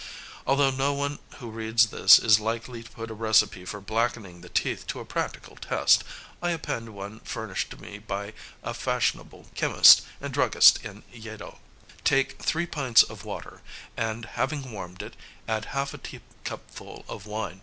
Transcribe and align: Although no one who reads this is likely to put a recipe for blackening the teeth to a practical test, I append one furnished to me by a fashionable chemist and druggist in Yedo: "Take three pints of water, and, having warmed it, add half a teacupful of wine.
Although 0.47 0.71
no 0.71 0.93
one 0.93 1.19
who 1.37 1.51
reads 1.51 1.85
this 1.85 2.17
is 2.17 2.39
likely 2.39 2.81
to 2.81 2.89
put 2.89 3.11
a 3.11 3.13
recipe 3.13 3.65
for 3.65 3.79
blackening 3.79 4.41
the 4.41 4.49
teeth 4.49 4.87
to 4.87 4.99
a 4.99 5.05
practical 5.05 5.55
test, 5.55 6.03
I 6.41 6.49
append 6.49 6.89
one 6.95 7.19
furnished 7.19 7.69
to 7.69 7.77
me 7.79 7.99
by 7.99 8.33
a 8.63 8.73
fashionable 8.73 9.49
chemist 9.53 10.01
and 10.19 10.33
druggist 10.33 10.83
in 10.83 11.03
Yedo: 11.13 11.59
"Take 12.03 12.39
three 12.41 12.65
pints 12.65 13.03
of 13.03 13.25
water, 13.25 13.61
and, 13.95 14.25
having 14.25 14.71
warmed 14.71 15.03
it, 15.03 15.13
add 15.47 15.65
half 15.65 15.93
a 15.93 15.99
teacupful 15.99 17.05
of 17.07 17.27
wine. 17.27 17.59